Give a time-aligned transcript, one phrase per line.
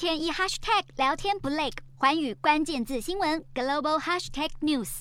[0.00, 1.68] 天一 hashtag 聊天不累，
[1.98, 5.00] 环宇关键字新闻 global hashtag news。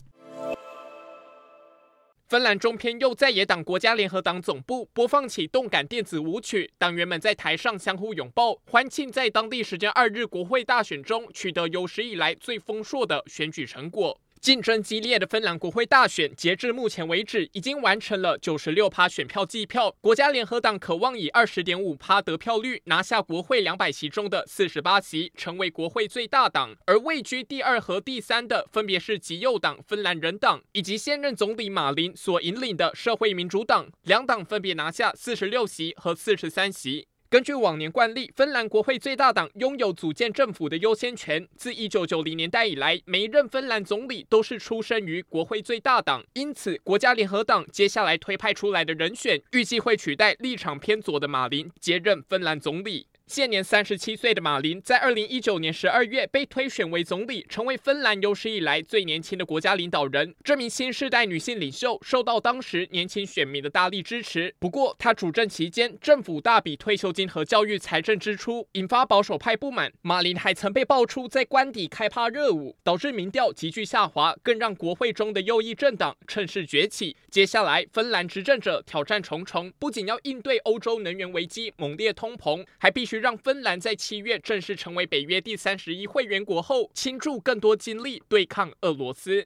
[2.27, 14.19] 芬兰中偏右在野党国家联合党总部播放起动感电子舞曲，党员们在台上相互拥抱，欢庆在当地时间二日国会大选中取得有史以来最丰硕的选举成果。
[14.41, 19.93] 竞争激烈的芬兰国会大选，截至目前为止，已经完成了九十六趴选票计票。
[19.99, 26.73] 国家联合党渴望以二十点五趴得票率拿下国会两百席中的四十八席，成为国会最大党。
[26.85, 37.07] 而位居第二和第三的，分别是极右党芬兰人党以及现任总理马林所引领的社会民主党，两党分别拿下四十六席和四十三席。
[37.31, 41.47] 根据往年惯例，芬兰国会最大党拥有组建政府的优先权。
[41.55, 53.05] 自一九九零年代以来，每一任芬兰总理都是出身于国会最大党，因此国家联合党接下来推派出来的人选，预计会取代立场偏左的马林接任芬兰总理。
[53.29, 60.33] 现年三十七岁的马林，在二零一九年十二月被推选为总理，成为芬兰有史以来最年轻的国家领导人。
[60.43, 64.55] 这名新世代女性领袖受到当时年轻选民的大力支持。
[64.57, 69.93] 不过，她主政期间，政府大笔退休金和教育财政支出引发保守派不满。
[70.01, 77.15] 马林还曾被爆出在官邸开趴热舞，导致民调急剧下滑，更让国会中的右翼政党趁势崛起。
[77.29, 89.45] 接下来，芬兰执政者挑战重重，不仅要应对欧洲能源危机、猛烈通膨，还必须让芬兰在七月正式成为北约第三十一会员国后，倾注更多精力对抗俄罗斯。